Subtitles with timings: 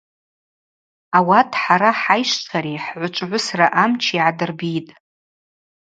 [1.17, 4.93] Ауат хӏара хӏайщчвари хӏгӏвычӏвгӏвысра амчи гӏадырбитӏ.